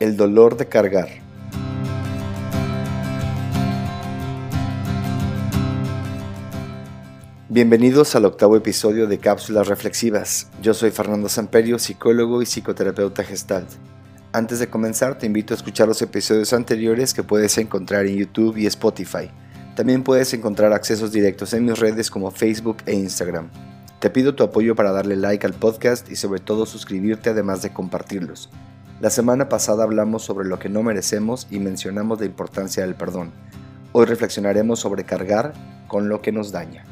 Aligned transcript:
El 0.00 0.16
dolor 0.16 0.56
de 0.56 0.66
cargar. 0.66 1.10
Bienvenidos 7.50 8.16
al 8.16 8.24
octavo 8.24 8.56
episodio 8.56 9.06
de 9.06 9.18
Cápsulas 9.18 9.68
Reflexivas. 9.68 10.48
Yo 10.62 10.72
soy 10.72 10.90
Fernando 10.90 11.28
Samperio, 11.28 11.78
psicólogo 11.78 12.40
y 12.40 12.46
psicoterapeuta 12.46 13.24
gestalt. 13.24 13.68
Antes 14.32 14.58
de 14.58 14.70
comenzar, 14.70 15.18
te 15.18 15.26
invito 15.26 15.52
a 15.52 15.58
escuchar 15.58 15.86
los 15.86 16.00
episodios 16.00 16.54
anteriores 16.54 17.12
que 17.12 17.22
puedes 17.22 17.58
encontrar 17.58 18.06
en 18.06 18.16
YouTube 18.16 18.56
y 18.56 18.64
Spotify. 18.64 19.30
También 19.76 20.02
puedes 20.02 20.32
encontrar 20.32 20.72
accesos 20.72 21.12
directos 21.12 21.52
en 21.52 21.66
mis 21.66 21.78
redes 21.78 22.10
como 22.10 22.30
Facebook 22.30 22.78
e 22.86 22.94
Instagram. 22.94 23.50
Te 23.98 24.08
pido 24.08 24.34
tu 24.34 24.44
apoyo 24.44 24.74
para 24.74 24.92
darle 24.92 25.16
like 25.16 25.46
al 25.46 25.52
podcast 25.52 26.10
y 26.10 26.16
sobre 26.16 26.40
todo 26.40 26.64
suscribirte 26.64 27.28
además 27.28 27.60
de 27.60 27.74
compartirlos. 27.74 28.48
La 29.00 29.08
semana 29.08 29.48
pasada 29.48 29.84
hablamos 29.84 30.22
sobre 30.22 30.46
lo 30.46 30.58
que 30.58 30.68
no 30.68 30.82
merecemos 30.82 31.46
y 31.50 31.58
mencionamos 31.58 32.20
la 32.20 32.26
importancia 32.26 32.84
del 32.84 32.94
perdón. 32.94 33.30
Hoy 33.92 34.04
reflexionaremos 34.04 34.78
sobre 34.78 35.04
cargar 35.04 35.54
con 35.88 36.10
lo 36.10 36.20
que 36.20 36.32
nos 36.32 36.52
daña. 36.52 36.84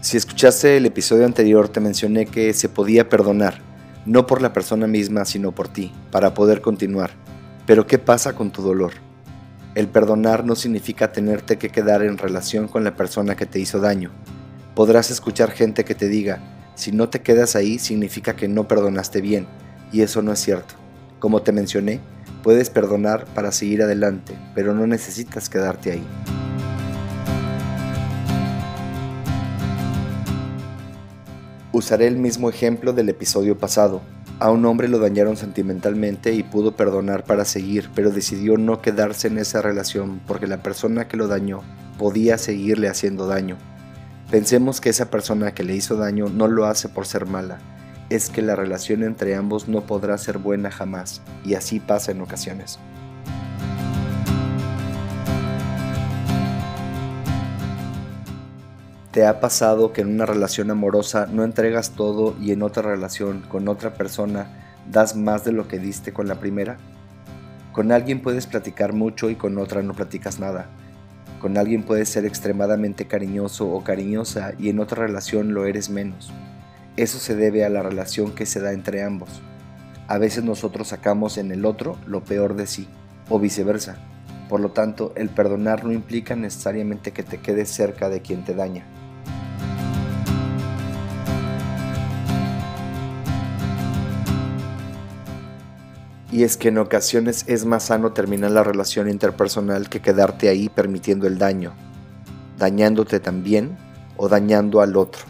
Si 0.00 0.16
escuchaste 0.16 0.76
el 0.76 0.86
episodio 0.86 1.24
anterior 1.24 1.68
te 1.68 1.80
mencioné 1.80 2.26
que 2.26 2.52
se 2.52 2.68
podía 2.68 3.08
perdonar, 3.08 3.58
no 4.06 4.28
por 4.28 4.42
la 4.42 4.52
persona 4.52 4.86
misma 4.86 5.24
sino 5.24 5.50
por 5.50 5.66
ti, 5.66 5.92
para 6.12 6.34
poder 6.34 6.60
continuar. 6.60 7.10
Pero 7.66 7.84
¿qué 7.88 7.98
pasa 7.98 8.36
con 8.36 8.52
tu 8.52 8.62
dolor? 8.62 8.92
El 9.74 9.88
perdonar 9.88 10.44
no 10.44 10.54
significa 10.54 11.10
tenerte 11.10 11.58
que 11.58 11.70
quedar 11.70 12.04
en 12.04 12.16
relación 12.16 12.68
con 12.68 12.84
la 12.84 12.94
persona 12.94 13.34
que 13.34 13.46
te 13.46 13.58
hizo 13.58 13.80
daño, 13.80 14.12
Podrás 14.74 15.12
escuchar 15.12 15.52
gente 15.52 15.84
que 15.84 15.94
te 15.94 16.08
diga, 16.08 16.40
si 16.74 16.90
no 16.90 17.08
te 17.08 17.22
quedas 17.22 17.54
ahí 17.54 17.78
significa 17.78 18.34
que 18.34 18.48
no 18.48 18.66
perdonaste 18.66 19.20
bien, 19.20 19.46
y 19.92 20.00
eso 20.00 20.20
no 20.20 20.32
es 20.32 20.40
cierto. 20.40 20.74
Como 21.20 21.42
te 21.42 21.52
mencioné, 21.52 22.00
puedes 22.42 22.70
perdonar 22.70 23.24
para 23.36 23.52
seguir 23.52 23.82
adelante, 23.82 24.36
pero 24.52 24.74
no 24.74 24.88
necesitas 24.88 25.48
quedarte 25.48 25.92
ahí. 25.92 26.04
Usaré 31.70 32.08
el 32.08 32.16
mismo 32.16 32.50
ejemplo 32.50 32.92
del 32.92 33.08
episodio 33.10 33.56
pasado. 33.56 34.00
A 34.40 34.50
un 34.50 34.66
hombre 34.66 34.88
lo 34.88 34.98
dañaron 34.98 35.36
sentimentalmente 35.36 36.32
y 36.32 36.42
pudo 36.42 36.74
perdonar 36.74 37.22
para 37.22 37.44
seguir, 37.44 37.90
pero 37.94 38.10
decidió 38.10 38.56
no 38.58 38.82
quedarse 38.82 39.28
en 39.28 39.38
esa 39.38 39.62
relación 39.62 40.20
porque 40.26 40.48
la 40.48 40.64
persona 40.64 41.06
que 41.06 41.16
lo 41.16 41.28
dañó 41.28 41.62
podía 41.96 42.38
seguirle 42.38 42.88
haciendo 42.88 43.28
daño. 43.28 43.56
Pensemos 44.30 44.80
que 44.80 44.88
esa 44.88 45.10
persona 45.10 45.54
que 45.54 45.64
le 45.64 45.74
hizo 45.74 45.96
daño 45.96 46.28
no 46.28 46.48
lo 46.48 46.64
hace 46.64 46.88
por 46.88 47.06
ser 47.06 47.26
mala, 47.26 47.58
es 48.08 48.30
que 48.30 48.42
la 48.42 48.56
relación 48.56 49.02
entre 49.02 49.36
ambos 49.36 49.68
no 49.68 49.82
podrá 49.82 50.16
ser 50.18 50.38
buena 50.38 50.70
jamás, 50.70 51.20
y 51.44 51.54
así 51.54 51.78
pasa 51.78 52.10
en 52.10 52.22
ocasiones. 52.22 52.78
¿Te 59.12 59.26
ha 59.26 59.40
pasado 59.40 59.92
que 59.92 60.00
en 60.00 60.08
una 60.08 60.26
relación 60.26 60.70
amorosa 60.70 61.26
no 61.30 61.44
entregas 61.44 61.90
todo 61.90 62.34
y 62.40 62.50
en 62.50 62.62
otra 62.62 62.82
relación 62.82 63.42
con 63.42 63.68
otra 63.68 63.94
persona 63.94 64.48
das 64.90 65.14
más 65.14 65.44
de 65.44 65.52
lo 65.52 65.68
que 65.68 65.78
diste 65.78 66.12
con 66.12 66.26
la 66.26 66.40
primera? 66.40 66.78
Con 67.72 67.92
alguien 67.92 68.22
puedes 68.22 68.46
platicar 68.48 68.92
mucho 68.92 69.30
y 69.30 69.36
con 69.36 69.58
otra 69.58 69.82
no 69.82 69.94
platicas 69.94 70.40
nada 70.40 70.68
con 71.44 71.58
alguien 71.58 71.82
puedes 71.82 72.08
ser 72.08 72.24
extremadamente 72.24 73.04
cariñoso 73.04 73.68
o 73.68 73.84
cariñosa 73.84 74.54
y 74.58 74.70
en 74.70 74.80
otra 74.80 75.04
relación 75.06 75.52
lo 75.52 75.66
eres 75.66 75.90
menos. 75.90 76.32
Eso 76.96 77.18
se 77.18 77.36
debe 77.36 77.66
a 77.66 77.68
la 77.68 77.82
relación 77.82 78.34
que 78.34 78.46
se 78.46 78.60
da 78.60 78.72
entre 78.72 79.02
ambos. 79.02 79.42
A 80.08 80.16
veces 80.16 80.42
nosotros 80.42 80.88
sacamos 80.88 81.36
en 81.36 81.52
el 81.52 81.66
otro 81.66 81.98
lo 82.06 82.24
peor 82.24 82.56
de 82.56 82.66
sí, 82.66 82.88
o 83.28 83.38
viceversa. 83.38 83.98
Por 84.48 84.60
lo 84.60 84.70
tanto, 84.70 85.12
el 85.16 85.28
perdonar 85.28 85.84
no 85.84 85.92
implica 85.92 86.34
necesariamente 86.34 87.12
que 87.12 87.22
te 87.22 87.36
quedes 87.36 87.68
cerca 87.68 88.08
de 88.08 88.22
quien 88.22 88.42
te 88.46 88.54
daña. 88.54 88.86
Y 96.34 96.42
es 96.42 96.56
que 96.56 96.66
en 96.66 96.78
ocasiones 96.78 97.44
es 97.46 97.64
más 97.64 97.84
sano 97.84 98.10
terminar 98.10 98.50
la 98.50 98.64
relación 98.64 99.08
interpersonal 99.08 99.88
que 99.88 100.02
quedarte 100.02 100.48
ahí 100.48 100.68
permitiendo 100.68 101.28
el 101.28 101.38
daño, 101.38 101.74
dañándote 102.58 103.20
también 103.20 103.78
o 104.16 104.28
dañando 104.28 104.80
al 104.80 104.96
otro. 104.96 105.22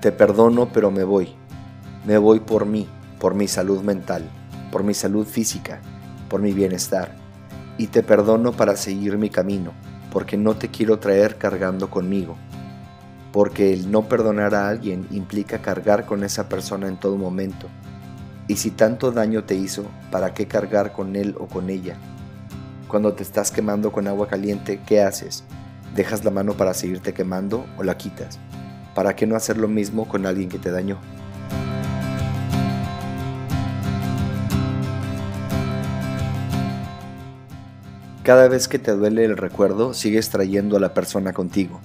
Te 0.00 0.10
perdono 0.10 0.72
pero 0.72 0.90
me 0.90 1.04
voy. 1.04 1.36
Me 2.04 2.18
voy 2.18 2.40
por 2.40 2.66
mí, 2.66 2.88
por 3.20 3.36
mi 3.36 3.46
salud 3.46 3.82
mental, 3.82 4.28
por 4.72 4.82
mi 4.82 4.92
salud 4.92 5.24
física, 5.24 5.80
por 6.28 6.40
mi 6.40 6.52
bienestar. 6.52 7.14
Y 7.78 7.86
te 7.86 8.02
perdono 8.02 8.50
para 8.50 8.74
seguir 8.74 9.18
mi 9.18 9.30
camino, 9.30 9.70
porque 10.12 10.36
no 10.36 10.56
te 10.56 10.66
quiero 10.68 10.98
traer 10.98 11.38
cargando 11.38 11.90
conmigo 11.90 12.36
porque 13.32 13.72
el 13.72 13.90
no 13.90 14.08
perdonar 14.08 14.54
a 14.54 14.68
alguien 14.68 15.06
implica 15.10 15.60
cargar 15.60 16.06
con 16.06 16.24
esa 16.24 16.48
persona 16.48 16.88
en 16.88 16.98
todo 16.98 17.16
momento. 17.16 17.68
Y 18.46 18.56
si 18.56 18.70
tanto 18.70 19.12
daño 19.12 19.44
te 19.44 19.54
hizo, 19.54 19.84
¿para 20.10 20.32
qué 20.32 20.46
cargar 20.46 20.92
con 20.92 21.16
él 21.16 21.34
o 21.38 21.46
con 21.46 21.68
ella? 21.68 21.96
Cuando 22.88 23.12
te 23.12 23.22
estás 23.22 23.50
quemando 23.50 23.92
con 23.92 24.08
agua 24.08 24.28
caliente, 24.28 24.80
¿qué 24.86 25.02
haces? 25.02 25.44
¿Dejas 25.94 26.24
la 26.24 26.30
mano 26.30 26.54
para 26.54 26.72
seguirte 26.72 27.12
quemando 27.12 27.66
o 27.76 27.82
la 27.82 27.98
quitas? 27.98 28.38
¿Para 28.94 29.14
qué 29.14 29.26
no 29.26 29.36
hacer 29.36 29.58
lo 29.58 29.68
mismo 29.68 30.08
con 30.08 30.24
alguien 30.24 30.48
que 30.48 30.58
te 30.58 30.70
dañó? 30.70 30.98
Cada 38.22 38.48
vez 38.48 38.68
que 38.68 38.78
te 38.78 38.92
duele 38.92 39.24
el 39.24 39.36
recuerdo, 39.36 39.94
sigues 39.94 40.30
trayendo 40.30 40.76
a 40.76 40.80
la 40.80 40.92
persona 40.94 41.32
contigo 41.32 41.80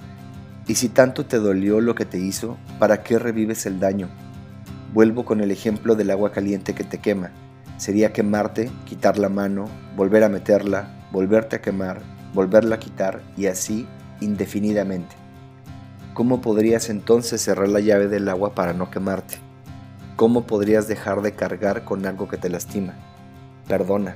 y 0.66 0.76
si 0.76 0.88
tanto 0.88 1.26
te 1.26 1.38
dolió 1.38 1.80
lo 1.80 1.94
que 1.94 2.06
te 2.06 2.18
hizo, 2.18 2.56
¿para 2.78 3.02
qué 3.02 3.18
revives 3.18 3.66
el 3.66 3.80
daño? 3.80 4.08
Vuelvo 4.94 5.24
con 5.24 5.40
el 5.40 5.50
ejemplo 5.50 5.94
del 5.94 6.10
agua 6.10 6.32
caliente 6.32 6.74
que 6.74 6.84
te 6.84 6.98
quema. 6.98 7.30
Sería 7.76 8.12
quemarte, 8.12 8.70
quitar 8.86 9.18
la 9.18 9.28
mano, 9.28 9.66
volver 9.96 10.24
a 10.24 10.28
meterla, 10.28 11.06
volverte 11.12 11.56
a 11.56 11.60
quemar, 11.60 12.00
volverla 12.32 12.76
a 12.76 12.78
quitar 12.78 13.20
y 13.36 13.46
así 13.46 13.86
indefinidamente. 14.20 15.16
¿Cómo 16.14 16.40
podrías 16.40 16.88
entonces 16.88 17.42
cerrar 17.42 17.68
la 17.68 17.80
llave 17.80 18.08
del 18.08 18.28
agua 18.28 18.54
para 18.54 18.72
no 18.72 18.90
quemarte? 18.90 19.38
¿Cómo 20.16 20.46
podrías 20.46 20.86
dejar 20.86 21.22
de 21.22 21.32
cargar 21.32 21.84
con 21.84 22.06
algo 22.06 22.28
que 22.28 22.36
te 22.36 22.48
lastima? 22.48 22.94
Perdona. 23.66 24.14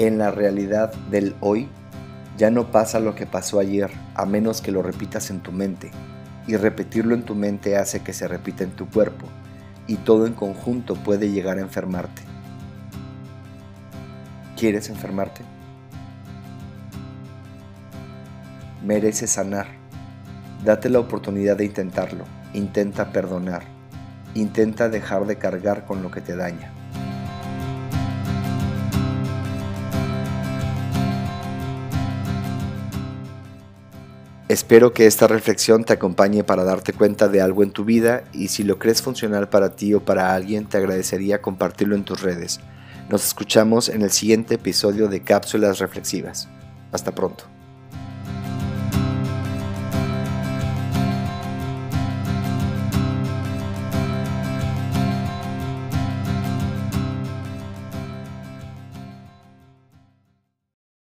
En 0.00 0.16
la 0.16 0.30
realidad 0.30 0.94
del 1.10 1.36
hoy, 1.40 1.68
ya 2.38 2.50
no 2.50 2.70
pasa 2.70 3.00
lo 3.00 3.14
que 3.14 3.26
pasó 3.26 3.60
ayer, 3.60 3.90
a 4.14 4.24
menos 4.24 4.62
que 4.62 4.72
lo 4.72 4.80
repitas 4.80 5.28
en 5.28 5.40
tu 5.40 5.52
mente. 5.52 5.90
Y 6.46 6.56
repetirlo 6.56 7.14
en 7.14 7.22
tu 7.22 7.34
mente 7.34 7.76
hace 7.76 8.00
que 8.00 8.14
se 8.14 8.26
repita 8.26 8.64
en 8.64 8.70
tu 8.70 8.88
cuerpo, 8.88 9.26
y 9.86 9.96
todo 9.96 10.26
en 10.26 10.32
conjunto 10.32 10.94
puede 10.94 11.30
llegar 11.30 11.58
a 11.58 11.60
enfermarte. 11.60 12.22
¿Quieres 14.56 14.88
enfermarte? 14.88 15.42
Mereces 18.82 19.32
sanar. 19.32 19.66
Date 20.64 20.88
la 20.88 21.00
oportunidad 21.00 21.58
de 21.58 21.66
intentarlo. 21.66 22.24
Intenta 22.54 23.12
perdonar. 23.12 23.64
Intenta 24.32 24.88
dejar 24.88 25.26
de 25.26 25.36
cargar 25.36 25.84
con 25.84 26.02
lo 26.02 26.10
que 26.10 26.22
te 26.22 26.36
daña. 26.36 26.72
Espero 34.50 34.92
que 34.92 35.06
esta 35.06 35.28
reflexión 35.28 35.84
te 35.84 35.92
acompañe 35.92 36.42
para 36.42 36.64
darte 36.64 36.92
cuenta 36.92 37.28
de 37.28 37.40
algo 37.40 37.62
en 37.62 37.70
tu 37.70 37.84
vida 37.84 38.24
y 38.32 38.48
si 38.48 38.64
lo 38.64 38.80
crees 38.80 39.00
funcional 39.00 39.48
para 39.48 39.76
ti 39.76 39.94
o 39.94 40.04
para 40.04 40.34
alguien 40.34 40.66
te 40.66 40.76
agradecería 40.76 41.40
compartirlo 41.40 41.94
en 41.94 42.02
tus 42.02 42.20
redes. 42.20 42.58
Nos 43.08 43.24
escuchamos 43.24 43.88
en 43.88 44.02
el 44.02 44.10
siguiente 44.10 44.56
episodio 44.56 45.06
de 45.06 45.22
Cápsulas 45.22 45.78
Reflexivas. 45.78 46.48
Hasta 46.90 47.14
pronto. 47.14 47.44